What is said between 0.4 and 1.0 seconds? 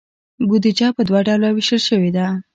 بودیجه